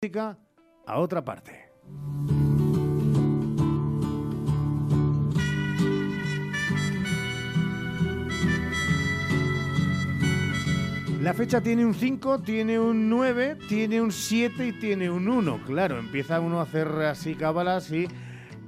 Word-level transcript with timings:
música 0.00 0.38
a 0.86 1.00
otra 1.00 1.24
parte. 1.24 1.72
La 11.20 11.34
fecha 11.34 11.60
tiene 11.60 11.84
un 11.84 11.94
5, 11.94 12.42
tiene 12.42 12.78
un 12.78 13.10
9, 13.10 13.58
tiene 13.68 14.00
un 14.00 14.12
7 14.12 14.68
y 14.68 14.72
tiene 14.78 15.10
un 15.10 15.26
1. 15.26 15.64
Claro, 15.66 15.98
empieza 15.98 16.38
uno 16.38 16.60
a 16.60 16.62
hacer 16.62 16.86
así 16.86 17.34
cábalas 17.34 17.90
y 17.90 18.06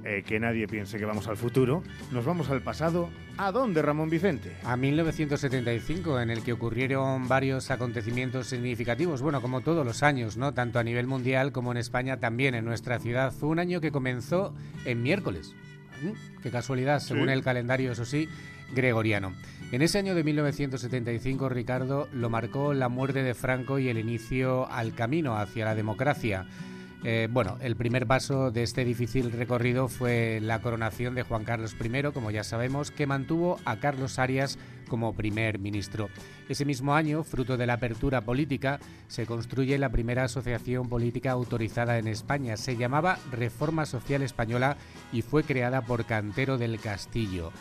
eh, 0.03 0.23
que 0.25 0.39
nadie 0.39 0.67
piense 0.67 0.97
que 0.97 1.05
vamos 1.05 1.27
al 1.27 1.37
futuro. 1.37 1.83
Nos 2.11 2.25
vamos 2.25 2.49
al 2.49 2.61
pasado. 2.61 3.09
¿A 3.37 3.51
dónde, 3.51 3.81
Ramón 3.81 4.09
Vicente? 4.09 4.55
A 4.63 4.75
1975, 4.75 6.19
en 6.19 6.29
el 6.29 6.43
que 6.43 6.53
ocurrieron 6.53 7.27
varios 7.27 7.71
acontecimientos 7.71 8.47
significativos, 8.47 9.21
bueno, 9.21 9.41
como 9.41 9.61
todos 9.61 9.85
los 9.85 10.03
años, 10.03 10.37
¿no? 10.37 10.53
Tanto 10.53 10.79
a 10.79 10.83
nivel 10.83 11.07
mundial 11.07 11.51
como 11.51 11.71
en 11.71 11.77
España, 11.77 12.19
también 12.19 12.55
en 12.55 12.65
nuestra 12.65 12.99
ciudad. 12.99 13.31
Fue 13.31 13.49
un 13.49 13.59
año 13.59 13.81
que 13.81 13.91
comenzó 13.91 14.53
en 14.85 15.01
miércoles. 15.03 15.55
¿Mm? 16.01 16.41
Qué 16.41 16.49
casualidad, 16.51 16.99
según 16.99 17.27
Sí. 17.27 17.33
el 17.33 17.43
calendario, 17.43 17.91
eso 17.91 18.05
sí, 18.05 18.27
gregoriano. 18.73 19.33
En 19.71 19.81
ese 19.81 19.99
año 19.99 20.15
de 20.15 20.23
1975, 20.23 21.47
Ricardo, 21.49 22.09
lo 22.11 22.29
marcó 22.29 22.73
la 22.73 22.89
muerte 22.89 23.23
de 23.23 23.33
Franco 23.33 23.79
y 23.79 23.87
el 23.87 23.97
inicio 23.97 24.69
al 24.71 24.93
camino 24.93 25.37
hacia 25.37 25.65
la 25.65 25.75
democracia. 25.75 26.45
Eh, 27.03 27.27
bueno, 27.31 27.57
el 27.61 27.75
primer 27.75 28.05
paso 28.05 28.51
de 28.51 28.61
este 28.61 28.85
difícil 28.85 29.31
recorrido 29.31 29.87
fue 29.87 30.39
la 30.39 30.61
coronación 30.61 31.15
de 31.15 31.23
Juan 31.23 31.43
Carlos 31.43 31.75
I, 31.83 32.11
como 32.13 32.29
ya 32.29 32.43
sabemos, 32.43 32.91
que 32.91 33.07
mantuvo 33.07 33.57
a 33.65 33.77
Carlos 33.77 34.19
Arias 34.19 34.59
como 34.87 35.13
primer 35.13 35.57
ministro. 35.57 36.09
Ese 36.47 36.65
mismo 36.65 36.93
año, 36.93 37.23
fruto 37.23 37.57
de 37.57 37.65
la 37.65 37.73
apertura 37.73 38.21
política, 38.21 38.79
se 39.07 39.25
construye 39.25 39.79
la 39.79 39.89
primera 39.89 40.25
asociación 40.25 40.89
política 40.89 41.31
autorizada 41.31 41.97
en 41.97 42.07
España. 42.07 42.55
Se 42.55 42.77
llamaba 42.77 43.17
Reforma 43.31 43.85
Social 43.85 44.21
Española 44.21 44.77
y 45.11 45.23
fue 45.23 45.43
creada 45.43 45.81
por 45.81 46.05
Cantero 46.05 46.57
del 46.57 46.79
Castillo. 46.79 47.51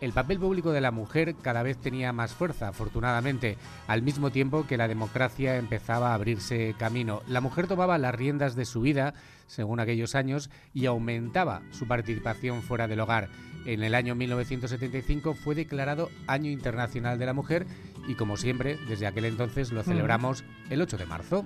El 0.00 0.12
papel 0.12 0.38
público 0.38 0.72
de 0.72 0.82
la 0.82 0.90
mujer 0.90 1.34
cada 1.40 1.62
vez 1.62 1.78
tenía 1.78 2.12
más 2.12 2.34
fuerza, 2.34 2.68
afortunadamente, 2.68 3.56
al 3.86 4.02
mismo 4.02 4.30
tiempo 4.30 4.66
que 4.66 4.76
la 4.76 4.88
democracia 4.88 5.56
empezaba 5.56 6.10
a 6.10 6.14
abrirse 6.14 6.74
camino. 6.78 7.22
La 7.26 7.40
mujer 7.40 7.66
tomaba 7.66 7.96
las 7.96 8.14
riendas 8.14 8.56
de 8.56 8.66
su 8.66 8.82
vida, 8.82 9.14
según 9.46 9.80
aquellos 9.80 10.14
años, 10.14 10.50
y 10.74 10.84
aumentaba 10.84 11.62
su 11.70 11.86
participación 11.86 12.62
fuera 12.62 12.88
del 12.88 13.00
hogar. 13.00 13.30
En 13.64 13.82
el 13.82 13.94
año 13.94 14.14
1975 14.14 15.34
fue 15.34 15.54
declarado 15.54 16.10
Año 16.26 16.50
Internacional 16.50 17.18
de 17.18 17.26
la 17.26 17.32
Mujer 17.32 17.66
y, 18.06 18.16
como 18.16 18.36
siempre, 18.36 18.78
desde 18.88 19.06
aquel 19.06 19.24
entonces 19.24 19.72
lo 19.72 19.82
celebramos 19.82 20.44
el 20.68 20.82
8 20.82 20.98
de 20.98 21.06
marzo. 21.06 21.44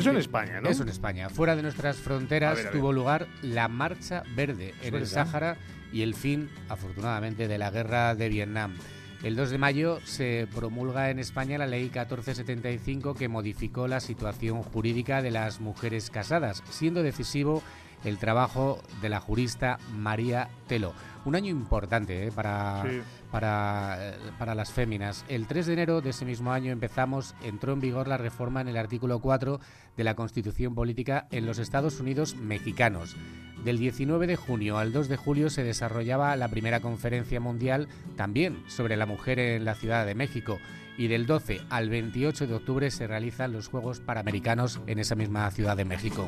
Eso 0.00 0.10
en 0.10 0.16
España, 0.16 0.60
¿no? 0.60 0.68
Eso 0.68 0.82
en 0.82 0.88
España. 0.88 1.28
Fuera 1.28 1.56
de 1.56 1.62
nuestras 1.62 1.96
fronteras 1.98 2.56
ver, 2.56 2.72
tuvo 2.72 2.92
lugar 2.92 3.28
la 3.42 3.68
Marcha 3.68 4.22
Verde 4.34 4.74
en 4.82 4.94
el. 4.94 5.06
Sáhara 5.06 5.56
y 5.92 6.02
el 6.02 6.14
fin, 6.14 6.48
afortunadamente, 6.68 7.48
de 7.48 7.58
la 7.58 7.70
guerra 7.70 8.14
de 8.14 8.28
Vietnam. 8.28 8.76
El 9.22 9.36
2 9.36 9.50
de 9.50 9.58
mayo 9.58 10.00
se 10.04 10.48
promulga 10.54 11.10
en 11.10 11.18
España 11.18 11.58
la 11.58 11.66
Ley 11.66 11.82
1475 11.82 13.14
que 13.14 13.28
modificó 13.28 13.86
la 13.86 14.00
situación 14.00 14.62
jurídica 14.62 15.20
de 15.20 15.30
las 15.30 15.60
mujeres 15.60 16.08
casadas, 16.08 16.62
siendo 16.70 17.02
decisivo 17.02 17.62
el 18.04 18.18
trabajo 18.18 18.80
de 19.02 19.08
la 19.08 19.20
jurista 19.20 19.78
María 19.96 20.48
Telo. 20.66 20.92
Un 21.24 21.34
año 21.34 21.50
importante 21.50 22.26
¿eh? 22.26 22.32
para, 22.32 22.82
Sí. 22.88 23.00
para, 23.30 23.96
eh, 24.00 24.14
para 24.38 24.54
las 24.54 24.72
féminas. 24.72 25.24
El 25.28 25.46
3 25.46 25.66
de 25.66 25.72
enero 25.74 26.00
de 26.00 26.10
ese 26.10 26.24
mismo 26.24 26.52
año 26.52 26.72
empezamos, 26.72 27.34
entró 27.42 27.74
en 27.74 27.80
vigor 27.80 28.08
la 28.08 28.16
reforma 28.16 28.62
en 28.62 28.68
el 28.68 28.78
artículo 28.78 29.18
4 29.20 29.60
de 29.96 30.04
la 30.04 30.14
Constitución 30.14 30.74
Política 30.74 31.26
en 31.30 31.44
los 31.44 31.58
Estados 31.58 32.00
Unidos 32.00 32.36
mexicanos. 32.36 33.16
Del 33.64 33.76
19 33.76 34.26
de 34.26 34.36
junio 34.36 34.78
al 34.78 34.92
2 34.92 35.08
de 35.08 35.16
julio 35.16 35.50
se 35.50 35.62
desarrollaba 35.62 36.34
la 36.36 36.48
primera 36.48 36.80
conferencia 36.80 37.40
mundial 37.40 37.88
también 38.16 38.62
sobre 38.68 38.96
la 38.96 39.04
mujer 39.04 39.38
en 39.38 39.66
la 39.66 39.74
Ciudad 39.74 40.06
de 40.06 40.14
México 40.14 40.58
y 40.96 41.08
del 41.08 41.26
12 41.26 41.60
al 41.68 41.90
28 41.90 42.46
de 42.46 42.54
octubre 42.54 42.90
se 42.90 43.06
realizan 43.06 43.52
los 43.52 43.68
Juegos 43.68 44.00
Panamericanos 44.00 44.80
en 44.86 44.98
esa 44.98 45.14
misma 45.14 45.50
Ciudad 45.50 45.76
de 45.76 45.84
México. 45.84 46.26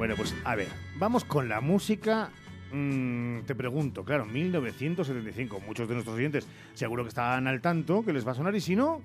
Bueno, 0.00 0.16
pues 0.16 0.34
a 0.46 0.56
ver, 0.56 0.68
vamos 0.96 1.26
con 1.26 1.50
la 1.50 1.60
música. 1.60 2.30
Mm, 2.72 3.40
te 3.40 3.54
pregunto, 3.54 4.02
claro, 4.02 4.24
1975. 4.24 5.60
Muchos 5.60 5.86
de 5.88 5.92
nuestros 5.92 6.16
oyentes 6.16 6.46
seguro 6.72 7.02
que 7.02 7.10
están 7.10 7.46
al 7.46 7.60
tanto, 7.60 8.02
que 8.02 8.14
les 8.14 8.26
va 8.26 8.32
a 8.32 8.34
sonar, 8.34 8.54
y 8.54 8.62
si 8.62 8.74
no, 8.74 9.02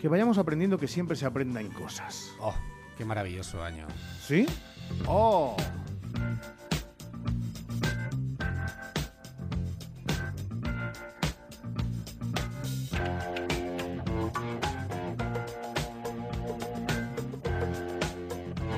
que 0.00 0.08
vayamos 0.08 0.38
aprendiendo 0.38 0.78
que 0.78 0.88
siempre 0.88 1.14
se 1.14 1.26
aprendan 1.26 1.68
cosas. 1.68 2.34
¡Oh, 2.40 2.54
qué 2.96 3.04
maravilloso 3.04 3.62
año! 3.62 3.86
¿Sí? 4.18 4.46
¡Oh! 5.06 5.58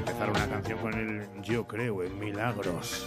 Empezar 0.02 0.30
una 0.30 0.48
canción 0.48 0.78
con 0.80 0.94
el 0.94 1.42
Yo 1.42 1.64
creo 1.64 2.02
en 2.02 2.18
milagros. 2.18 3.06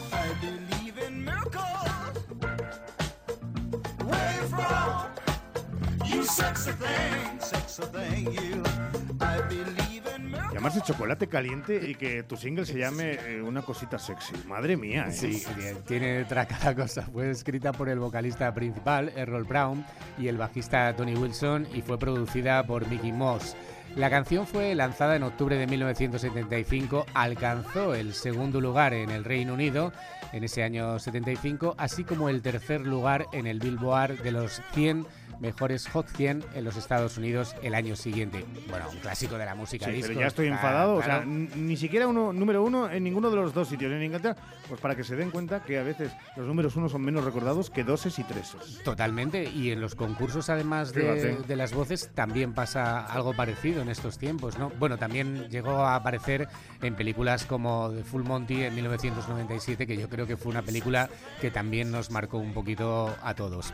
Llamarse 10.53 10.81
chocolate 10.81 11.27
caliente 11.27 11.81
y 11.85 11.95
que 11.95 12.23
tu 12.23 12.37
single 12.37 12.65
se 12.65 12.79
llame 12.79 13.19
eh, 13.25 13.41
una 13.41 13.61
cosita 13.61 13.99
sexy. 13.99 14.33
Madre 14.47 14.77
mía, 14.77 15.07
¿eh? 15.09 15.11
Sí, 15.11 15.43
tiene 15.85 16.19
detrás 16.19 16.47
cada 16.47 16.73
cosa. 16.73 17.01
Fue 17.01 17.29
escrita 17.29 17.73
por 17.73 17.89
el 17.89 17.99
vocalista 17.99 18.53
principal, 18.53 19.11
Errol 19.17 19.43
Brown, 19.43 19.85
y 20.17 20.29
el 20.29 20.37
bajista 20.37 20.95
Tony 20.95 21.13
Wilson, 21.13 21.67
y 21.73 21.81
fue 21.81 21.99
producida 21.99 22.65
por 22.65 22.87
Mickey 22.87 23.11
Moss. 23.11 23.57
La 23.95 24.09
canción 24.09 24.45
fue 24.45 24.75
lanzada 24.75 25.15
en 25.15 25.23
octubre 25.23 25.57
de 25.57 25.67
1975, 25.67 27.05
alcanzó 27.13 27.95
el 27.95 28.13
segundo 28.13 28.59
lugar 28.59 28.93
en 28.93 29.09
el 29.09 29.23
Reino 29.23 29.53
Unido 29.53 29.93
en 30.33 30.43
ese 30.43 30.63
año 30.63 30.99
75, 30.99 31.75
así 31.77 32.03
como 32.03 32.27
el 32.27 32.41
tercer 32.41 32.81
lugar 32.81 33.27
en 33.31 33.47
el 33.47 33.59
Billboard 33.59 34.21
de 34.21 34.33
los 34.33 34.61
100 34.73 35.07
mejores 35.39 35.87
Hot 35.89 36.07
100 36.07 36.43
en 36.55 36.63
los 36.63 36.77
Estados 36.77 37.17
Unidos 37.17 37.55
el 37.61 37.75
año 37.75 37.95
siguiente. 37.97 38.45
Bueno, 38.69 38.89
un 38.89 38.97
clásico 38.99 39.37
de 39.37 39.45
la 39.45 39.53
música 39.53 39.85
Sí, 39.85 39.91
disco. 39.91 40.07
pero 40.09 40.21
ya 40.21 40.27
estoy 40.27 40.47
enfadado. 40.47 40.95
O 40.95 40.99
sea, 41.03 41.23
claro. 41.23 41.25
ni 41.25 41.75
siquiera 41.75 42.07
uno 42.07 42.31
número 42.31 42.63
uno 42.63 42.89
en 42.89 43.03
ninguno 43.03 43.29
de 43.29 43.35
los 43.35 43.53
dos 43.53 43.67
sitios 43.67 43.91
en 43.91 44.01
Inglaterra. 44.03 44.37
Pues 44.69 44.79
para 44.79 44.95
que 44.95 45.03
se 45.03 45.15
den 45.17 45.31
cuenta 45.31 45.61
que 45.61 45.77
a 45.77 45.83
veces 45.83 46.11
los 46.37 46.47
números 46.47 46.75
uno 46.77 46.87
son 46.87 47.01
menos 47.01 47.25
recordados 47.25 47.69
que 47.69 47.83
doses 47.83 48.17
y 48.17 48.23
treses. 48.23 48.81
Totalmente, 48.83 49.43
y 49.43 49.71
en 49.71 49.81
los 49.81 49.93
concursos, 49.95 50.49
además 50.49 50.93
de, 50.93 51.35
de 51.45 51.55
las 51.57 51.73
voces, 51.73 52.11
también 52.13 52.53
pasa 52.53 53.05
algo 53.05 53.33
parecido 53.33 53.81
en 53.85 53.91
estos 53.91 54.17
tiempos, 54.17 54.57
¿no? 54.57 54.69
Bueno, 54.79 54.97
también 54.97 55.47
llegó 55.49 55.77
a 55.85 55.95
aparecer 55.95 56.47
en 56.81 56.95
películas 56.95 57.45
como 57.45 57.91
The 57.91 58.03
Full 58.03 58.23
Monty 58.23 58.63
en 58.63 58.75
1997, 58.75 59.87
que 59.87 59.95
yo 59.97 60.09
creo 60.09 60.27
que 60.27 60.35
fue 60.37 60.51
una 60.51 60.61
película 60.61 61.09
que 61.39 61.51
también 61.51 61.91
nos 61.91 62.11
marcó 62.11 62.37
un 62.37 62.53
poquito 62.53 63.15
a 63.23 63.33
todos. 63.33 63.73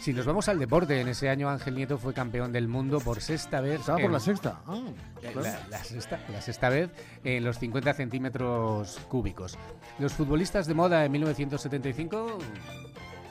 Si 0.00 0.12
nos 0.12 0.26
vamos 0.26 0.48
al 0.48 0.58
deporte, 0.58 1.00
en 1.00 1.06
ese 1.08 1.28
año 1.28 1.48
Ángel 1.48 1.76
Nieto 1.76 1.96
fue 1.96 2.12
campeón 2.12 2.50
del 2.50 2.66
mundo 2.66 2.98
por 2.98 3.20
sexta 3.20 3.60
vez. 3.60 3.80
Estaba 3.80 3.98
por 3.98 4.06
en- 4.06 4.12
la 4.12 4.20
sexta. 4.20 4.60
Ah, 4.66 4.80
claro. 5.20 5.42
la, 5.42 5.60
la 5.70 5.84
sexta, 5.84 6.18
la 6.32 6.40
sexta 6.40 6.68
vez 6.70 6.90
en 7.22 7.44
los 7.44 7.58
50 7.58 7.92
centímetros 7.94 8.98
cúbicos. 9.08 9.56
Los 10.00 10.12
futbolistas 10.14 10.66
de 10.66 10.74
moda 10.74 11.04
en 11.04 11.12
1975 11.12 12.38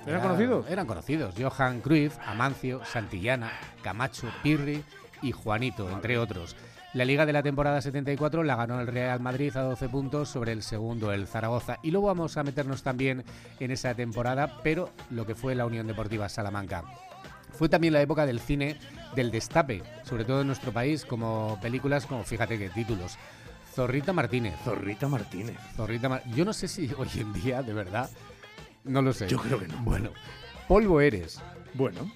¿Eran 0.06 0.22
ya 0.22 0.28
conocidos? 0.28 0.66
Eran 0.70 0.88
conocidos. 0.88 1.36
Johan 1.40 1.82
Cruyff, 1.82 2.18
Amancio, 2.26 2.84
Santillana, 2.86 3.52
Camacho, 3.84 4.28
Pirri 4.42 4.84
y 5.22 5.32
Juanito, 5.32 5.90
entre 5.90 6.18
otros. 6.18 6.56
La 6.94 7.06
liga 7.06 7.26
de 7.26 7.32
la 7.34 7.42
temporada 7.44 7.82
74 7.82 8.44
la 8.44 8.56
ganó 8.58 8.82
el 8.82 8.88
Real 8.88 9.20
Madrid 9.22 9.56
a 9.56 9.62
12 9.62 9.88
puntos 9.88 10.28
sobre 10.29 10.52
el 10.52 10.62
segundo, 10.62 11.14
el 11.14 11.26
Zaragoza. 11.28 11.78
Y 11.84 11.91
luego 11.91 12.08
vamos 12.08 12.35
a 12.35 12.44
meternos 12.44 12.84
también 12.84 13.23
en 13.59 13.72
esa 13.72 13.94
temporada, 13.96 14.58
pero 14.62 14.90
lo 15.09 15.26
que 15.26 15.35
fue 15.35 15.56
la 15.56 15.66
Unión 15.66 15.88
Deportiva 15.88 16.28
Salamanca. 16.28 16.84
Fue 17.53 17.70
también 17.70 17.94
la 17.94 18.02
época 18.02 18.26
del 18.26 18.40
cine 18.41 18.76
del 19.16 19.32
destape, 19.32 19.84
sobre 20.03 20.26
todo 20.26 20.41
en 20.41 20.47
nuestro 20.47 20.72
país, 20.73 21.06
como 21.06 21.58
películas 21.62 22.06
como, 22.06 22.24
fíjate 22.24 22.58
qué 22.58 22.70
títulos, 22.70 23.17
Zorrita 23.74 24.12
Martínez. 24.12 24.56
Zorrita 24.66 25.08
Martínez. 25.08 25.58
Zorrita 25.78 26.09
Mar- 26.09 26.24
Yo 26.35 26.44
no 26.44 26.52
sé 26.52 26.67
si 26.67 26.91
hoy 26.97 27.08
en 27.17 27.32
día, 27.32 27.62
de 27.64 27.74
verdad, 27.74 28.09
no 28.84 29.02
lo 29.02 29.14
sé. 29.14 29.28
Yo 29.29 29.38
creo 29.38 29.59
que 29.59 29.67
no. 29.70 29.78
Bueno, 29.84 30.09
Polvo 30.67 31.00
eres 31.00 31.40
Bueno, 31.74 32.12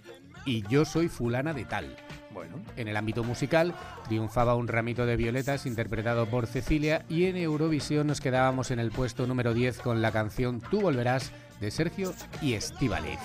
y 0.45 0.63
yo 0.67 0.83
soy 0.83 1.07
fulana 1.07 1.53
de 1.53 1.63
tal. 1.63 1.95
Bueno. 2.35 2.59
En 2.75 2.87
el 2.87 2.97
ámbito 2.97 3.23
musical 3.23 3.73
triunfaba 4.07 4.55
un 4.55 4.67
ramito 4.67 5.07
de 5.07 5.15
violetas 5.15 5.65
interpretado 5.65 6.27
por 6.27 6.45
Cecilia 6.45 7.03
y 7.09 7.25
en 7.25 7.37
Eurovisión 7.37 8.05
nos 8.05 8.21
quedábamos 8.21 8.69
en 8.69 8.79
el 8.79 8.91
puesto 8.91 9.25
número 9.25 9.55
10 9.55 9.79
con 9.79 10.03
la 10.03 10.11
canción 10.11 10.61
Tú 10.61 10.81
volverás 10.81 11.31
de 11.59 11.71
Sergio 11.71 12.13
y 12.41 12.53
Estíbaliz. 12.53 13.19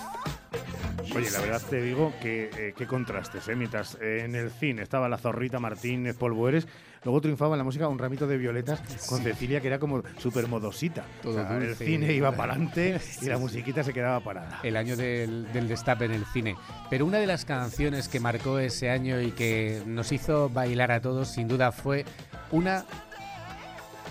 Oye, 1.15 1.29
la 1.29 1.41
verdad 1.41 1.61
te 1.69 1.81
digo 1.81 2.13
que 2.21 2.49
eh, 2.57 2.73
qué 2.75 2.87
contrastes, 2.87 3.47
¿eh? 3.49 3.55
Mientras 3.55 3.97
eh, 4.01 4.23
en 4.23 4.35
el 4.35 4.49
cine 4.49 4.81
estaba 4.81 5.09
la 5.09 5.17
zorrita 5.17 5.59
Martínez, 5.59 6.15
Polvoeres, 6.15 6.67
luego 7.03 7.21
triunfaba 7.21 7.55
en 7.55 7.59
la 7.59 7.63
música 7.63 7.87
un 7.87 7.97
ramito 7.97 8.27
de 8.27 8.37
violetas 8.37 8.81
con 9.07 9.21
Cecilia 9.21 9.61
que 9.61 9.67
era 9.67 9.79
como 9.79 10.03
súper 10.17 10.47
modosita. 10.47 11.03
Todo 11.21 11.41
O 11.41 11.47
sea, 11.47 11.57
el 11.57 11.75
cine 11.75 12.13
iba 12.13 12.31
para 12.31 12.53
adelante 12.53 12.99
y 13.21 13.25
la 13.25 13.37
musiquita 13.37 13.83
se 13.83 13.93
quedaba 13.93 14.19
parada. 14.19 14.59
el 14.63 14.77
año 14.77 14.95
del, 14.95 15.51
del 15.51 15.67
destape 15.67 16.05
en 16.05 16.11
el 16.11 16.25
cine. 16.25 16.55
Pero 16.89 17.05
una 17.05 17.17
de 17.17 17.27
las 17.27 17.45
canciones 17.45 18.07
que 18.07 18.19
marcó 18.19 18.59
ese 18.59 18.89
año 18.89 19.21
y 19.21 19.31
que 19.31 19.81
nos 19.85 20.11
hizo 20.11 20.49
bailar 20.49 20.91
a 20.91 21.01
todos, 21.01 21.29
sin 21.29 21.47
duda, 21.47 21.71
fue 21.71 22.05
una 22.51 22.85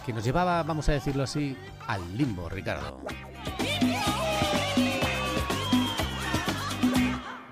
que 0.07 0.13
nos 0.13 0.25
llevaba, 0.25 0.63
vamos 0.63 0.89
a 0.89 0.93
decirlo 0.93 1.23
así, 1.25 1.57
al 1.87 2.17
limbo, 2.17 2.49
Ricardo. 2.49 3.01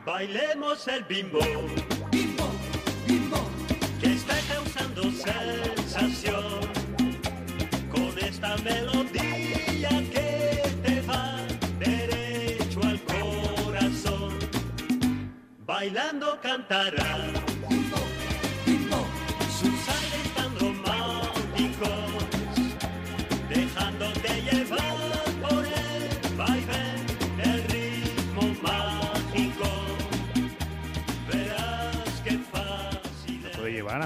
Bailemos 0.04 0.88
el. 0.88 1.04
Bimbo, 1.04 1.38
sensación. 5.10 6.60
Con 7.90 8.18
esta 8.18 8.56
melodía 8.58 9.88
que 10.12 10.62
te 10.82 11.00
va 11.02 11.38
derecho 11.78 12.80
al 12.82 13.00
corazón. 13.02 14.38
Bailando 15.66 16.38
cantará. 16.40 17.47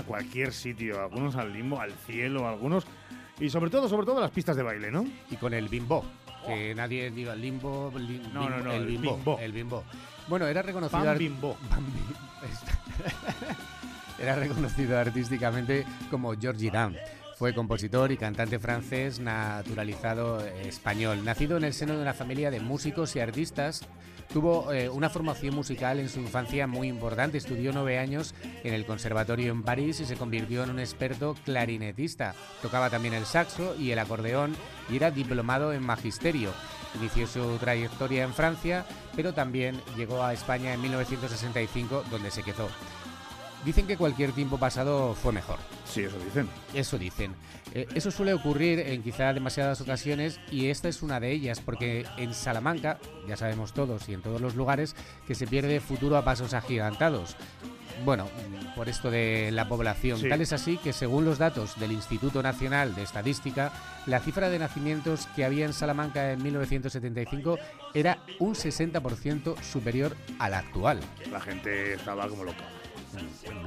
A 0.02 0.06
cualquier 0.06 0.52
sitio, 0.52 1.00
algunos 1.00 1.36
al 1.36 1.52
limbo, 1.52 1.80
al 1.80 1.92
cielo, 1.92 2.46
algunos. 2.48 2.84
Y 3.40 3.48
sobre 3.50 3.70
todo, 3.70 3.88
sobre 3.88 4.06
todo 4.06 4.20
las 4.20 4.30
pistas 4.30 4.56
de 4.56 4.62
baile, 4.62 4.90
¿no? 4.90 5.04
Y 5.30 5.36
con 5.36 5.54
el 5.54 5.68
bimbo. 5.68 6.04
Que 6.46 6.74
nadie 6.74 7.10
diga 7.10 7.34
limbo, 7.34 7.90
lim- 7.94 8.32
No, 8.32 8.48
no, 8.50 8.58
no, 8.58 8.72
el 8.72 8.86
bimbo, 8.86 9.16
bimbo. 9.16 9.38
El 9.38 9.52
bimbo. 9.52 9.84
Bueno, 10.28 10.46
era 10.46 10.62
reconocido. 10.62 11.02
Pan 11.02 11.18
bimbo. 11.18 11.56
Era 14.18 14.36
reconocido 14.36 14.98
artísticamente 14.98 15.84
como 16.10 16.34
Georgie 16.38 16.70
Dan. 16.70 16.96
Fue 17.36 17.54
compositor 17.54 18.12
y 18.12 18.16
cantante 18.16 18.58
francés 18.60 19.18
naturalizado 19.18 20.44
español. 20.46 21.24
Nacido 21.24 21.56
en 21.56 21.64
el 21.64 21.72
seno 21.72 21.96
de 21.96 22.02
una 22.02 22.14
familia 22.14 22.50
de 22.50 22.60
músicos 22.60 23.16
y 23.16 23.20
artistas, 23.20 23.82
tuvo 24.32 24.72
eh, 24.72 24.88
una 24.88 25.10
formación 25.10 25.54
musical 25.54 25.98
en 25.98 26.08
su 26.08 26.20
infancia 26.20 26.66
muy 26.66 26.88
importante. 26.88 27.38
Estudió 27.38 27.72
nueve 27.72 27.98
años 27.98 28.34
en 28.64 28.74
el 28.74 28.86
conservatorio 28.86 29.52
en 29.52 29.62
París 29.62 30.00
y 30.00 30.04
se 30.04 30.16
convirtió 30.16 30.64
en 30.64 30.70
un 30.70 30.78
experto 30.80 31.36
clarinetista. 31.44 32.34
Tocaba 32.62 32.90
también 32.90 33.14
el 33.14 33.26
saxo 33.26 33.76
y 33.78 33.90
el 33.90 33.98
acordeón 33.98 34.56
y 34.90 34.96
era 34.96 35.10
diplomado 35.10 35.72
en 35.72 35.82
magisterio. 35.82 36.50
Inició 36.94 37.26
su 37.26 37.56
trayectoria 37.58 38.24
en 38.24 38.34
Francia, 38.34 38.84
pero 39.16 39.32
también 39.32 39.80
llegó 39.96 40.22
a 40.22 40.32
España 40.32 40.74
en 40.74 40.80
1965, 40.82 42.04
donde 42.10 42.30
se 42.30 42.42
quedó. 42.42 42.68
Dicen 43.64 43.86
que 43.86 43.96
cualquier 43.96 44.32
tiempo 44.32 44.58
pasado 44.58 45.14
fue 45.14 45.32
mejor. 45.32 45.58
Sí, 45.84 46.02
eso 46.02 46.18
dicen. 46.18 46.48
Eso 46.74 46.98
dicen. 46.98 47.34
Eh, 47.74 47.86
eso 47.94 48.10
suele 48.10 48.34
ocurrir 48.34 48.80
en 48.80 49.02
quizá 49.02 49.32
demasiadas 49.32 49.80
ocasiones 49.80 50.40
y 50.50 50.66
esta 50.66 50.88
es 50.88 51.02
una 51.02 51.20
de 51.20 51.30
ellas, 51.30 51.60
porque 51.60 52.04
en 52.16 52.34
Salamanca, 52.34 52.98
ya 53.28 53.36
sabemos 53.36 53.72
todos 53.72 54.08
y 54.08 54.14
en 54.14 54.22
todos 54.22 54.40
los 54.40 54.56
lugares, 54.56 54.96
que 55.26 55.34
se 55.34 55.46
pierde 55.46 55.80
futuro 55.80 56.16
a 56.16 56.24
pasos 56.24 56.54
agigantados. 56.54 57.36
Bueno, 58.04 58.28
por 58.74 58.88
esto 58.88 59.10
de 59.10 59.50
la 59.52 59.68
población. 59.68 60.18
Sí. 60.18 60.28
Tal 60.28 60.40
es 60.40 60.52
así 60.52 60.76
que 60.78 60.92
según 60.92 61.24
los 61.24 61.38
datos 61.38 61.78
del 61.78 61.92
Instituto 61.92 62.42
Nacional 62.42 62.94
de 62.94 63.02
Estadística, 63.02 63.72
la 64.06 64.18
cifra 64.18 64.48
de 64.48 64.58
nacimientos 64.58 65.28
que 65.36 65.44
había 65.44 65.66
en 65.66 65.72
Salamanca 65.72 66.32
en 66.32 66.42
1975 66.42 67.58
era 67.94 68.18
un 68.40 68.54
60% 68.54 69.62
superior 69.62 70.16
a 70.40 70.48
la 70.48 70.58
actual. 70.58 71.00
La 71.30 71.40
gente 71.40 71.94
estaba 71.94 72.28
como 72.28 72.44
loca. 72.44 72.64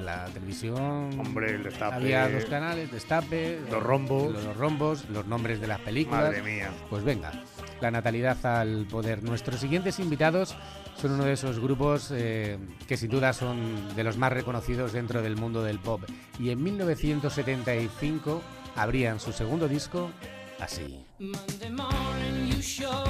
La 0.02 0.26
televisión... 0.26 1.20
Hombre, 1.20 1.56
el 1.56 1.64
destape. 1.64 1.96
Había 1.96 2.30
dos 2.30 2.46
canales, 2.46 2.92
Destape, 2.92 3.60
Los 3.70 3.82
rombos. 3.84 4.34
los, 4.34 4.44
los 4.44 4.58
rombos, 4.58 5.10
los 5.10 5.26
nombres 5.28 5.60
de 5.62 5.68
las 5.68 5.80
películas. 5.82 6.24
Madre 6.24 6.42
mía. 6.42 6.72
Pues 6.90 7.04
venga, 7.04 7.32
la 7.82 7.92
natalidad 7.92 8.44
al 8.46 8.86
poder. 8.90 9.24
Nuestros 9.24 9.60
siguientes 9.60 10.00
invitados 10.00 10.56
son 10.96 11.12
uno 11.12 11.26
de 11.26 11.34
esos 11.34 11.60
grupos 11.60 12.12
eh, 12.14 12.58
que 12.88 12.98
sin 12.98 13.10
duda 13.10 13.34
son 13.34 13.96
de 13.96 14.04
los 14.04 14.18
más 14.18 14.32
reconocidos 14.32 14.94
dentro 14.94 15.22
del 15.22 15.36
mundo 15.36 15.64
del 15.64 15.80
pop. 15.80 16.04
Y 16.40 16.50
en 16.52 16.64
1975 16.64 18.42
abrían 18.76 19.20
su 19.20 19.32
segundo 19.32 19.68
disco 19.68 20.10
así. 20.60 21.06
Monday 21.20 21.70
morning 21.72 22.48
you 22.50 22.62
sure 22.62 23.04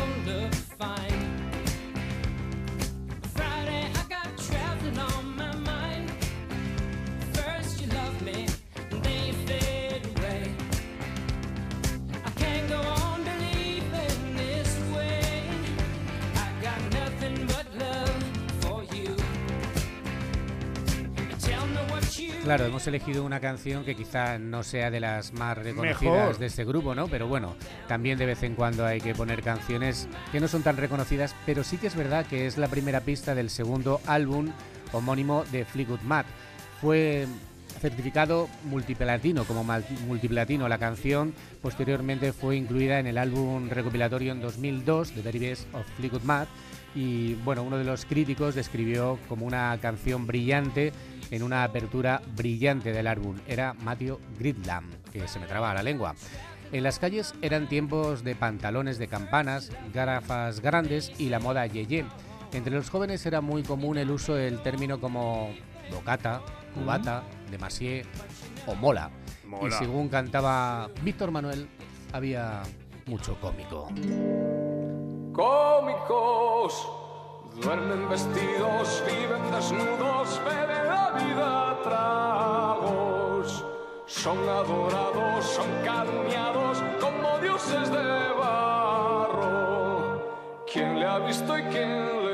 Claro, 22.46 22.66
hemos 22.66 22.86
elegido 22.86 23.26
una 23.26 23.40
canción 23.40 23.84
que 23.84 23.96
quizá 23.96 24.38
no 24.38 24.62
sea 24.62 24.92
de 24.92 25.00
las 25.00 25.34
más 25.34 25.58
reconocidas 25.58 26.00
Mejor. 26.14 26.38
de 26.38 26.46
este 26.46 26.64
grupo, 26.64 26.94
¿no? 26.94 27.08
Pero 27.08 27.28
bueno, 27.28 27.56
también 27.88 28.20
de 28.20 28.28
vez 28.28 28.44
en 28.44 28.54
cuando 28.54 28.86
hay 28.86 29.02
que 29.02 29.16
poner 29.16 29.42
canciones 29.42 30.08
que 30.32 30.40
no 30.40 30.48
son 30.48 30.62
tan 30.62 30.78
reconocidas, 30.78 31.36
pero 31.48 31.64
sí 31.64 31.78
que 31.78 31.88
es 31.88 31.96
verdad 31.96 32.28
que 32.28 32.46
es 32.46 32.60
la 32.60 32.68
primera 32.68 33.02
pista 33.02 33.34
del 33.34 33.50
segundo 33.50 34.00
álbum 34.06 34.52
homónimo 34.92 35.44
de 35.52 35.66
Fleetwood 35.66 36.02
Mac. 36.02 36.28
Fue 36.82 37.26
certificado 37.82 38.48
multiplatino 38.66 39.44
como 39.46 39.66
multiplatino 40.06 40.70
la 40.70 40.78
canción, 40.78 41.34
posteriormente 41.64 42.32
fue 42.32 42.58
incluida 42.58 43.00
en 43.00 43.08
el 43.08 43.18
álbum 43.18 43.70
recopilatorio 43.70 44.32
en 44.32 44.42
2002 44.42 45.14
The 45.14 45.22
Very 45.24 45.40
Best 45.40 45.74
of 45.74 45.88
Fleetwood 45.98 46.22
Mac 46.22 46.48
y 46.94 47.34
bueno, 47.44 47.64
uno 47.64 47.78
de 47.78 47.84
los 47.84 48.06
críticos 48.06 48.56
describió 48.56 49.20
como 49.28 49.46
una 49.46 49.78
canción 49.82 50.26
brillante 50.26 50.94
en 51.32 51.44
una 51.44 51.64
apertura 51.64 52.22
brillante 52.36 52.92
del 52.92 53.08
álbum. 53.08 53.38
Era 53.48 53.74
Matthew 53.74 54.20
Gridlam, 54.38 54.90
que 55.12 55.28
se 55.28 55.40
me 55.40 55.48
traba 55.48 55.74
la 55.74 55.84
lengua. 55.84 56.16
En 56.72 56.84
las 56.84 57.00
calles 57.00 57.34
eran 57.42 57.70
tiempos 57.70 58.24
de 58.24 58.36
pantalones 58.36 58.98
de 58.98 59.08
campanas, 59.08 59.72
gafas 59.94 60.60
grandes 60.60 61.12
y 61.18 61.30
la 61.30 61.40
moda 61.40 61.66
yeye. 61.68 62.06
Entre 62.52 62.74
los 62.74 62.90
jóvenes 62.90 63.26
era 63.26 63.42
muy 63.42 63.64
común 63.64 63.98
el 63.98 64.12
uso 64.12 64.36
del 64.36 64.62
término 64.62 65.00
como 65.00 65.54
bocata, 65.92 66.42
cubata, 66.74 67.24
demasié 67.52 68.04
o 68.66 68.76
mola. 68.76 69.10
Mola. 69.46 69.68
Y 69.68 69.72
según 69.72 70.10
cantaba 70.10 70.90
Víctor 71.04 71.32
Manuel, 71.32 71.68
había 72.14 72.64
mucho 73.06 73.40
cómico. 73.40 73.88
cómicos. 75.34 76.90
Duermen 77.62 78.10
vestidos, 78.10 79.04
viven 79.08 79.52
desnudos, 79.52 79.85
Son 84.26 84.40
adorados, 84.50 85.46
son 85.46 85.70
calumniados 85.84 86.84
como 87.00 87.38
dioses 87.44 87.92
de 87.92 88.34
barro. 88.40 90.20
¿Quién 90.66 91.00
le 91.00 91.06
ha 91.06 91.20
visto 91.20 91.56
y 91.56 91.62
quién 91.66 91.90
le 92.08 92.25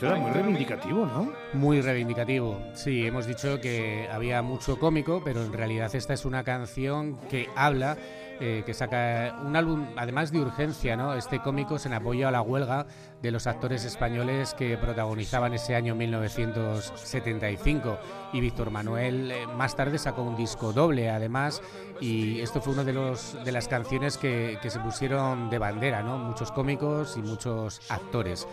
Esto 0.00 0.14
era 0.14 0.18
muy 0.18 0.30
reivindicativo, 0.30 1.04
¿no? 1.04 1.30
Muy 1.52 1.82
reivindicativo. 1.82 2.58
Sí, 2.72 3.04
hemos 3.04 3.26
dicho 3.26 3.60
que 3.60 4.08
había 4.10 4.40
mucho 4.40 4.78
cómico, 4.78 5.20
pero 5.22 5.44
en 5.44 5.52
realidad 5.52 5.94
esta 5.94 6.14
es 6.14 6.24
una 6.24 6.42
canción 6.42 7.18
que 7.28 7.50
habla, 7.54 7.98
eh, 8.40 8.62
que 8.64 8.72
saca 8.72 9.38
un 9.44 9.54
álbum, 9.56 9.88
además 9.96 10.32
de 10.32 10.40
urgencia, 10.40 10.96
¿no? 10.96 11.12
Este 11.12 11.40
cómico 11.40 11.76
es 11.76 11.84
en 11.84 11.92
apoyo 11.92 12.26
a 12.26 12.30
la 12.30 12.40
huelga 12.40 12.86
de 13.20 13.30
los 13.30 13.46
actores 13.46 13.84
españoles 13.84 14.54
que 14.54 14.78
protagonizaban 14.78 15.52
ese 15.52 15.74
año 15.74 15.94
1975. 15.94 17.98
Y 18.32 18.40
Víctor 18.40 18.70
Manuel 18.70 19.30
eh, 19.30 19.46
más 19.48 19.76
tarde 19.76 19.98
sacó 19.98 20.22
un 20.22 20.34
disco 20.34 20.72
doble, 20.72 21.10
además, 21.10 21.60
y 22.00 22.40
esto 22.40 22.62
fue 22.62 22.72
una 22.72 22.84
de, 22.84 22.94
los, 22.94 23.36
de 23.44 23.52
las 23.52 23.68
canciones 23.68 24.16
que, 24.16 24.58
que 24.62 24.70
se 24.70 24.80
pusieron 24.80 25.50
de 25.50 25.58
bandera, 25.58 26.02
¿no? 26.02 26.16
Muchos 26.16 26.52
cómicos 26.52 27.18
y 27.18 27.20
muchos 27.20 27.82
actores. 27.90 28.48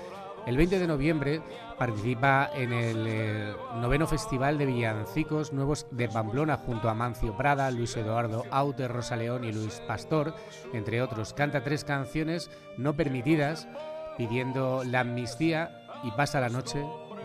El 0.48 0.56
20 0.56 0.80
de 0.80 0.88
noviembre 0.88 1.42
participa 1.77 2.50
en 2.56 2.72
el 2.72 3.06
eh, 3.06 3.54
noveno 3.82 4.08
Festival 4.08 4.58
de 4.58 4.66
Villancicos 4.66 5.51
Nuevos 5.51 5.88
de 5.92 6.08
Pamplona 6.08 6.56
junto 6.56 6.88
a 6.88 6.94
Mancio 6.94 7.36
Prada, 7.36 7.70
Luis 7.70 7.98
Eduardo 7.98 8.46
Aute, 8.50 8.88
Rosa 8.88 9.18
León 9.18 9.44
y 9.44 9.51
Luis 9.51 9.82
Pastor, 9.86 10.34
entre 10.72 11.01
otros. 11.01 11.34
Canta 11.34 11.66
tres 11.66 11.84
canciones 11.84 12.50
no 12.77 12.96
permitidas 12.96 13.68
pidiendo 14.18 14.86
la 14.86 15.01
amnistía 15.01 15.84
y 16.04 16.12
pasa 16.12 16.39
la 16.39 16.48
noche 16.48 16.82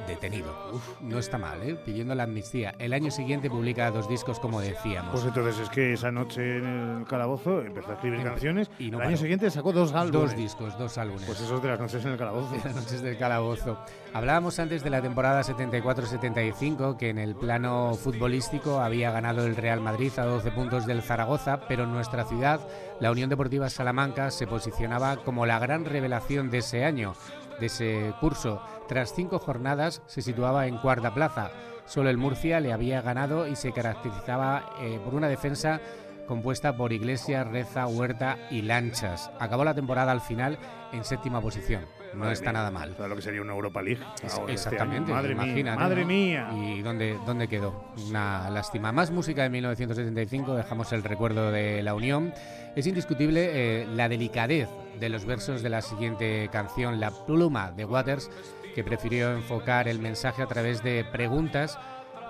detenido. 0.07 0.55
Uf, 0.73 1.01
no 1.01 1.19
está 1.19 1.39
mal, 1.39 1.63
¿eh? 1.63 1.77
Pidiendo 1.85 2.15
la 2.15 2.25
amnistía. 2.25 2.75
El 2.79 2.93
año 2.93 3.11
siguiente 3.11 3.49
publica 3.51 3.91
dos 3.91 4.09
discos, 4.09 4.39
como 4.41 4.61
decíamos. 4.61 5.13
Pues 5.13 5.25
entonces 5.25 5.59
es 5.61 5.69
que 5.71 5.93
esa 5.93 6.11
noche 6.11 6.59
en 6.59 6.99
el 7.01 7.05
calabozo 7.07 7.63
empezó 7.63 7.91
a 7.91 7.95
escribir 7.95 8.21
Empe- 8.21 8.25
canciones 8.25 8.71
y 8.79 8.91
no 8.91 9.01
el 9.01 9.09
año 9.09 9.17
siguiente 9.17 9.51
sacó 9.51 9.73
dos 9.73 9.93
álbumes. 9.93 10.31
dos 10.31 10.37
discos, 10.37 10.77
dos 10.79 10.99
álbumes. 10.99 11.25
Pues 11.27 11.41
esos 11.41 11.63
de 11.63 11.69
las 11.69 11.81
noches 11.81 12.05
en 12.05 12.13
el 12.13 12.19
calabozo. 12.19 12.55
Las 12.65 12.75
noches 12.75 13.03
del 13.03 13.17
calabozo. 13.19 13.79
Hablábamos 14.13 14.59
antes 14.59 14.83
de 14.85 14.91
la 14.91 15.01
temporada 15.01 15.43
74-75, 15.43 16.97
que 16.97 17.11
en 17.11 17.19
el 17.19 17.35
plano 17.35 17.95
futbolístico 17.95 18.81
había 18.81 19.11
ganado 19.11 19.47
el 19.47 19.57
Real 19.57 19.81
Madrid 19.81 20.13
a 20.19 20.25
12 20.25 20.51
puntos 20.53 20.87
del 20.87 21.03
Zaragoza, 21.03 21.61
pero 21.69 21.85
en 21.85 21.93
nuestra 21.93 22.25
ciudad, 22.25 22.61
la 23.01 23.11
Unión 23.11 23.31
Deportiva 23.31 23.71
Salamanca 23.71 24.31
se 24.31 24.47
posicionaba 24.47 25.17
como 25.19 25.47
la 25.47 25.59
gran 25.59 25.85
revelación 25.85 26.51
de 26.51 26.59
ese 26.59 26.85
año, 26.85 27.15
de 27.63 27.67
ese 27.69 28.13
curso. 28.21 28.61
Tras 28.89 29.15
cinco 29.15 29.39
jornadas 29.39 30.03
se 30.07 30.21
situaba 30.21 30.67
en 30.67 30.79
cuarta 30.79 31.15
plaza. 31.15 31.53
Solo 31.87 32.11
el 32.11 32.19
Murcia 32.19 32.61
le 32.61 32.73
había 32.73 33.01
ganado 33.03 33.47
y 33.47 33.55
se 33.55 33.73
caracterizaba 33.73 34.75
eh, 34.81 35.01
por 35.05 35.15
una 35.15 35.29
defensa 35.29 35.81
compuesta 36.37 36.75
por 36.79 36.95
Iglesias, 36.95 37.47
Reza, 37.47 37.87
Huerta 37.87 38.39
y 38.51 38.63
Lanchas. 38.63 39.31
Acabó 39.39 39.65
la 39.67 39.75
temporada 39.75 40.13
al 40.13 40.23
final 40.23 40.59
en 40.91 41.05
séptima 41.05 41.43
posición. 41.43 41.85
No 42.15 42.21
Madre 42.21 42.33
está 42.33 42.47
mía. 42.53 42.53
nada 42.61 42.71
mal. 42.71 42.95
¿Sabes 42.97 43.11
lo 43.11 43.17
que 43.17 43.21
sería 43.23 43.43
una 43.43 43.53
Europa 43.53 43.83
League? 43.83 44.03
Es- 44.23 44.33
este 44.33 44.53
exactamente, 44.53 45.13
año? 45.13 45.21
Madre 45.21 45.33
imagínate, 45.33 45.63
mía, 45.63 45.75
¿no? 45.75 45.81
madre 45.81 46.05
mía. 46.07 46.49
¿Y 46.55 46.81
dónde, 46.81 47.19
dónde 47.27 47.49
quedó? 47.49 47.85
Una 48.09 48.49
lástima. 48.49 48.93
Más 48.93 49.11
música 49.11 49.43
de 49.43 49.51
1975, 49.51 50.55
dejamos 50.55 50.91
el 50.95 51.03
recuerdo 51.05 51.51
de 51.53 51.83
la 51.83 51.95
Unión. 51.95 52.33
Es 52.77 52.87
indiscutible 52.87 53.51
eh, 53.83 53.87
la 53.87 54.09
delicadez 54.09 54.71
de 54.99 55.09
los 55.11 55.27
versos 55.27 55.63
de 55.63 55.69
la 55.69 55.83
siguiente 55.83 56.49
canción, 56.51 56.99
La 56.99 57.11
pluma 57.27 57.73
de 57.73 57.85
Waters, 57.85 58.31
que 58.75 58.83
prefirió 58.83 59.33
enfocar 59.33 59.87
el 59.87 59.99
mensaje 59.99 60.41
a 60.43 60.47
través 60.47 60.83
de 60.83 61.05
preguntas 61.13 61.79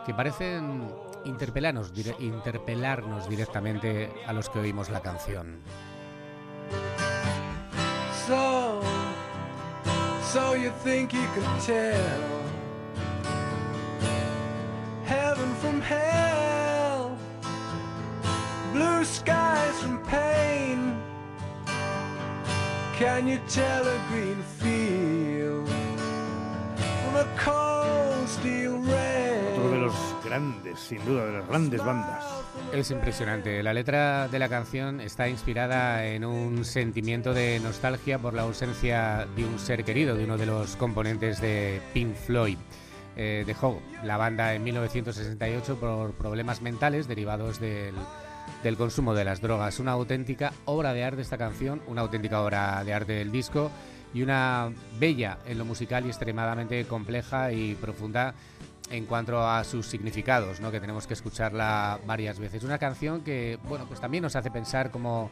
que 0.06 0.12
parecen 0.14 0.88
interpelarnos, 1.24 1.92
dire- 1.94 2.16
interpelarnos 2.18 3.28
directamente 3.28 4.12
a 4.26 4.32
los 4.32 4.48
que 4.48 4.60
oímos 4.60 4.90
la 4.90 5.00
canción. 5.00 5.60
So, 8.26 8.80
so 10.32 10.54
you 10.54 10.70
think 10.84 11.12
you 11.12 11.26
could 11.34 11.60
tell 11.66 12.22
heaven 15.04 15.54
from 15.60 15.80
hell, 15.80 17.16
blue 18.72 19.04
skies 19.04 19.74
from 19.80 19.98
pain? 20.04 20.94
Can 22.96 23.26
you 23.26 23.38
tell 23.48 23.86
a 23.86 23.98
green 24.10 24.40
field 24.60 25.68
from 27.04 27.16
a 27.16 27.26
cold 27.36 28.28
steel 28.28 28.78
grandes, 30.32 30.80
sin 30.80 31.04
duda, 31.04 31.26
de 31.26 31.32
las 31.32 31.46
grandes 31.46 31.84
bandas. 31.84 32.24
Es 32.72 32.90
impresionante. 32.90 33.62
La 33.62 33.74
letra 33.74 34.28
de 34.28 34.38
la 34.38 34.48
canción 34.48 34.98
está 35.02 35.28
inspirada 35.28 36.06
en 36.06 36.24
un 36.24 36.64
sentimiento 36.64 37.34
de 37.34 37.60
nostalgia 37.60 38.18
por 38.18 38.32
la 38.32 38.42
ausencia 38.42 39.26
de 39.36 39.44
un 39.44 39.58
ser 39.58 39.84
querido, 39.84 40.16
de 40.16 40.24
uno 40.24 40.38
de 40.38 40.46
los 40.46 40.76
componentes 40.76 41.38
de 41.42 41.82
Pink 41.92 42.14
Floyd. 42.14 42.56
Eh, 43.14 43.44
dejó 43.46 43.82
la 44.04 44.16
banda 44.16 44.54
en 44.54 44.64
1968 44.64 45.76
por 45.76 46.12
problemas 46.12 46.62
mentales 46.62 47.06
derivados 47.06 47.60
del, 47.60 47.94
del 48.62 48.76
consumo 48.78 49.12
de 49.12 49.26
las 49.26 49.42
drogas. 49.42 49.80
Una 49.80 49.92
auténtica 49.92 50.54
obra 50.64 50.94
de 50.94 51.04
arte 51.04 51.20
esta 51.20 51.36
canción, 51.36 51.82
una 51.86 52.00
auténtica 52.00 52.40
obra 52.40 52.82
de 52.84 52.94
arte 52.94 53.12
del 53.12 53.30
disco 53.30 53.70
y 54.14 54.22
una 54.22 54.72
bella 54.98 55.40
en 55.44 55.58
lo 55.58 55.66
musical 55.66 56.06
y 56.06 56.08
extremadamente 56.08 56.86
compleja 56.86 57.52
y 57.52 57.74
profunda 57.74 58.34
en 58.92 59.06
cuanto 59.06 59.44
a 59.44 59.64
sus 59.64 59.86
significados, 59.86 60.60
¿no? 60.60 60.70
que 60.70 60.78
tenemos 60.78 61.06
que 61.06 61.14
escucharla 61.14 61.98
varias 62.06 62.38
veces. 62.38 62.62
Una 62.62 62.78
canción 62.78 63.22
que, 63.22 63.58
bueno, 63.68 63.86
pues 63.88 64.00
también 64.00 64.22
nos 64.22 64.36
hace 64.36 64.50
pensar 64.50 64.90
como, 64.90 65.30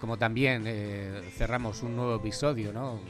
como 0.00 0.16
también 0.18 0.64
eh, 0.66 1.22
cerramos 1.36 1.82
un 1.82 1.96
nuevo 1.96 2.14
episodio, 2.16 2.72
¿no? 2.72 3.00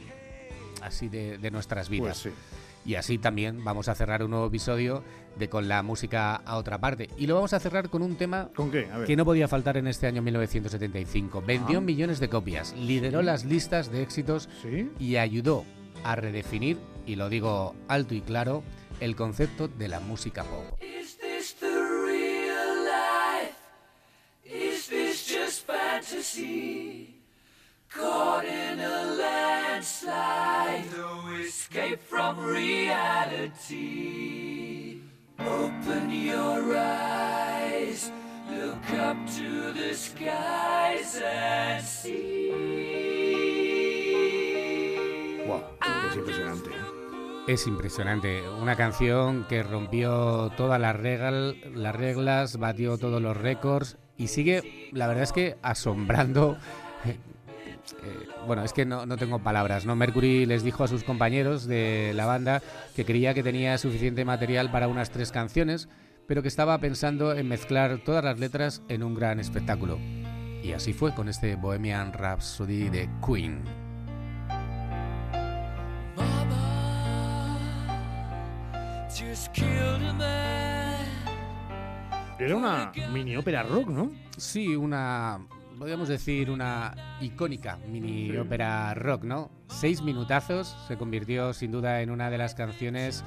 Así 0.81 1.09
de, 1.09 1.37
de 1.37 1.51
nuestras 1.51 1.89
vidas. 1.89 2.21
Pues 2.23 2.33
sí. 2.35 2.41
Y 2.85 2.95
así 2.95 3.17
también 3.17 3.63
vamos 3.63 3.87
a 3.89 3.95
cerrar 3.95 4.23
un 4.23 4.29
nuevo 4.29 4.45
episodio 4.45 5.03
de 5.39 5.49
Con 5.49 5.67
la 5.67 5.81
música 5.83 6.35
a 6.35 6.55
otra 6.57 6.77
parte. 6.77 7.09
Y 7.17 7.25
lo 7.27 7.33
vamos 7.35 7.51
a 7.53 7.59
cerrar 7.59 7.89
con 7.89 8.01
un 8.03 8.15
tema 8.15 8.49
¿Con 8.55 8.69
qué? 8.71 8.87
A 8.93 8.99
ver. 8.99 9.07
que 9.07 9.15
no 9.17 9.25
podía 9.25 9.47
faltar 9.47 9.75
en 9.75 9.87
este 9.87 10.05
año 10.07 10.21
1975. 10.21 11.41
Vendió 11.45 11.79
Ah. 11.79 11.81
millones 11.81 12.19
de 12.19 12.29
copias, 12.29 12.73
lideró 12.77 13.21
las 13.23 13.43
listas 13.43 13.91
de 13.91 14.03
éxitos 14.03 14.47
¿Sí? 14.61 14.89
y 14.99 15.17
ayudó 15.17 15.65
a 16.03 16.15
redefinir, 16.15 16.77
y 17.07 17.15
lo 17.15 17.27
digo 17.29 17.75
alto 17.87 18.13
y 18.13 18.21
claro, 18.21 18.63
el 18.99 19.15
concepto 19.15 19.67
de 19.67 19.87
la 19.87 19.99
música 19.99 20.43
pop. 20.43 20.81
Is 20.81 21.17
this 21.17 21.53
the 21.59 21.67
real 21.67 22.85
life? 22.85 23.55
Is 24.43 24.87
this 24.87 25.27
just 25.27 25.65
fantasy? 25.65 27.21
Caught 27.89 28.45
in 28.45 28.79
a 28.79 29.05
landslide, 29.17 30.85
no 30.97 31.35
escape 31.41 32.01
from 32.01 32.39
reality. 32.39 33.85
Open 35.39 36.09
your 36.09 36.77
eyes, 36.77 38.11
look 38.49 38.89
up 38.99 39.17
to 39.35 39.71
the 39.73 39.93
skies 39.93 41.21
and 41.23 41.85
see. 41.85 42.51
Wow, 45.47 45.63
es 46.09 46.15
impresionante. 46.15 46.94
Es 47.47 47.67
impresionante, 47.67 48.41
una 48.49 48.75
canción 48.75 49.45
que 49.47 49.61
rompió 49.61 50.51
todas 50.57 50.81
las, 50.81 50.95
regal- 50.95 51.55
las 51.75 51.95
reglas, 51.95 52.57
batió 52.57 52.97
todos 52.97 53.21
los 53.21 53.37
récords 53.37 53.97
y 54.17 54.27
sigue, 54.27 54.89
la 54.93 55.05
verdad 55.07 55.23
es 55.23 55.31
que 55.31 55.55
asombrando. 55.61 56.57
eh, 57.05 58.27
bueno, 58.47 58.63
es 58.63 58.73
que 58.73 58.85
no, 58.85 59.05
no 59.05 59.17
tengo 59.17 59.39
palabras, 59.39 59.85
¿no? 59.85 59.95
Mercury 59.95 60.47
les 60.47 60.63
dijo 60.63 60.83
a 60.83 60.87
sus 60.87 61.03
compañeros 61.03 61.67
de 61.67 62.13
la 62.15 62.25
banda 62.25 62.63
que 62.95 63.05
creía 63.05 63.35
que 63.35 63.43
tenía 63.43 63.77
suficiente 63.77 64.25
material 64.25 64.71
para 64.71 64.87
unas 64.87 65.11
tres 65.11 65.31
canciones, 65.31 65.87
pero 66.27 66.41
que 66.41 66.47
estaba 66.47 66.79
pensando 66.79 67.35
en 67.35 67.47
mezclar 67.47 67.99
todas 68.03 68.23
las 68.23 68.39
letras 68.39 68.81
en 68.89 69.03
un 69.03 69.13
gran 69.13 69.39
espectáculo. 69.39 69.99
Y 70.63 70.71
así 70.73 70.93
fue 70.93 71.13
con 71.13 71.29
este 71.29 71.55
Bohemian 71.57 72.11
Rhapsody 72.11 72.89
de 72.89 73.07
Queen. 73.23 73.84
Era 82.37 82.55
una 82.55 82.91
mini 83.11 83.35
ópera 83.37 83.63
rock, 83.63 83.87
¿no? 83.87 84.11
Sí, 84.37 84.75
una, 84.75 85.39
podríamos 85.79 86.09
decir, 86.09 86.49
una 86.49 87.17
icónica 87.21 87.77
mini 87.87 88.31
Sí. 88.31 88.37
ópera 88.37 88.93
rock, 88.93 89.23
¿no? 89.23 89.51
Seis 89.67 90.01
minutazos, 90.01 90.75
se 90.87 90.97
convirtió 90.97 91.53
sin 91.53 91.71
duda 91.71 92.01
en 92.01 92.11
una 92.11 92.29
de 92.29 92.37
las 92.37 92.55
canciones 92.55 93.23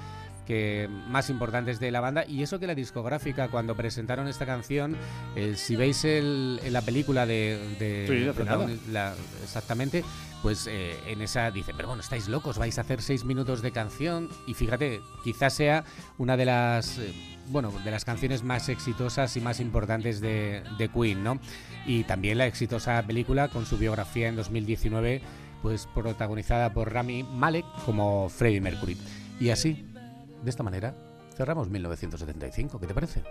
que 0.49 0.89
más 1.09 1.29
importantes 1.31 1.79
de 1.79 1.91
la 1.93 2.01
banda. 2.01 2.25
Y 2.27 2.43
eso 2.43 2.59
que 2.59 2.67
la 2.67 2.75
discográfica 2.75 3.49
cuando 3.49 3.77
presentaron 3.77 4.27
esta 4.27 4.47
canción 4.47 4.97
eh, 5.37 5.53
si 5.57 5.77
veis 5.77 6.05
el, 6.05 6.59
en 6.65 6.73
la 6.73 6.81
película 6.83 7.27
de, 7.27 7.77
de 7.79 8.33
Sí, 8.35 8.91
la- 8.91 9.15
exactamente 9.45 10.03
pues 10.43 10.67
eh, 10.69 10.97
en 11.07 11.21
esa 11.21 11.51
dice 11.51 11.73
pero 11.77 11.89
bueno 11.89 12.01
estáis 12.03 12.29
locos 12.29 12.59
vais 12.59 12.79
a 12.79 12.83
hacer 12.83 13.03
seis 13.03 13.25
minutos 13.25 13.61
de 13.61 13.73
canción 13.73 14.29
y 14.47 14.55
fíjate 14.55 15.01
quizás 15.25 15.53
sea 15.53 15.85
una 16.17 16.37
de 16.37 16.45
las 16.45 16.99
eh, 16.99 17.13
bueno 17.49 17.73
de 17.85 17.91
las 17.91 18.05
canciones 18.05 18.45
más 18.45 18.69
exitosas 18.69 19.37
y 19.37 19.41
más 19.41 19.59
importantes 19.59 20.21
de, 20.21 20.63
de 20.79 20.89
Queen 20.89 21.25
no 21.25 21.41
y 21.87 22.05
también 22.05 22.39
la 22.39 22.47
exitosa 22.47 23.03
película 23.05 23.49
con 23.49 23.67
su 23.67 23.79
biografía 23.79 24.29
en 24.29 24.37
2019 24.37 25.21
pues 25.61 25.89
protagonizada 25.93 26.73
por 26.73 26.93
Rami 26.93 27.25
Malek 27.25 27.65
como 27.85 28.29
Freddie 28.29 28.61
Mercury. 28.61 28.97
Y 29.41 29.51
así 29.51 29.85
de 30.43 30.51
esta 30.51 30.63
manera 30.63 30.95
cerramos 31.37 31.69
1975 31.69 32.81
¿qué 32.81 32.87
te 32.87 32.95
parece? 32.95 33.23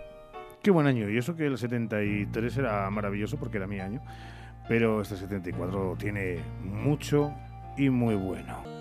Qué 0.62 0.72
buen 0.72 0.88
año. 0.88 1.10
Y 1.10 1.18
eso 1.18 1.36
que 1.36 1.46
el 1.46 1.58
73 1.58 2.58
era 2.58 2.90
maravilloso 2.90 3.38
porque 3.38 3.58
era 3.58 3.68
mi 3.68 3.80
año. 3.80 4.02
Pero 4.68 5.02
este 5.02 5.16
74 5.16 5.96
tiene 5.98 6.40
mucho 6.62 7.34
y 7.78 7.90
muy 7.90 8.16
bueno. 8.16 8.77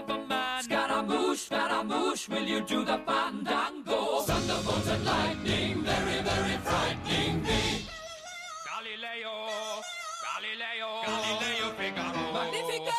Of 0.00 0.10
a 0.10 0.18
man. 0.26 0.62
Scaramouche, 0.62 1.40
Scaramouche, 1.46 2.28
will 2.28 2.42
you 2.42 2.60
do 2.62 2.84
the 2.84 2.98
fandango? 3.06 4.20
Thunderbolts 4.22 4.88
and 4.88 5.04
lightning, 5.04 5.82
very, 5.82 6.22
very 6.22 6.56
frightening 6.66 7.42
me. 7.42 7.86
Galileo, 8.68 9.34
Galileo, 10.26 10.90
Galileo 11.06 11.66
Figaro. 11.78 12.32
Magnifico! 12.32 12.98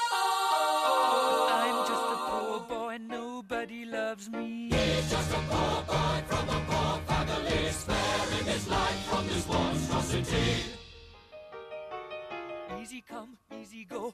I'm 1.62 1.78
just 1.90 2.06
a 2.14 2.18
poor 2.30 2.60
boy, 2.70 2.98
nobody 3.00 3.86
loves 3.86 4.30
me. 4.30 4.70
He's 4.72 5.10
just 5.12 5.32
a 5.32 5.42
poor 5.50 5.84
boy 5.92 6.18
from 6.28 6.50
a 6.50 6.60
poor 6.70 6.94
family, 7.08 7.72
sparing 7.72 8.46
his 8.46 8.68
life 8.68 9.02
from 9.10 9.28
this 9.28 9.48
monstrosity. 9.48 10.50
Easy 12.82 13.04
come, 13.08 13.38
easy 13.62 13.86
go, 13.86 14.14